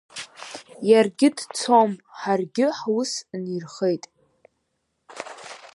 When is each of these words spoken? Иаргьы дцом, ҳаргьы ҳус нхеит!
Иаргьы 0.89 1.29
дцом, 1.37 1.91
ҳаргьы 2.19 2.65
ҳус 2.79 3.11
нхеит! 3.45 4.03